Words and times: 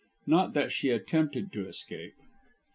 Not 0.25 0.55
that 0.55 0.71
she 0.71 0.89
attempted 0.89 1.53
to 1.53 1.67
escape. 1.67 2.15